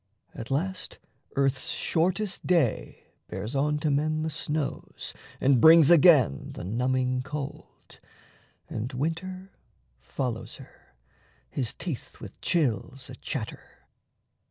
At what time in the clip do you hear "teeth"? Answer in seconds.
11.75-12.19